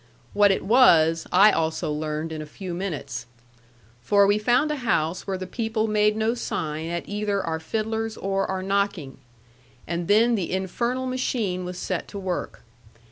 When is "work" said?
12.17-12.63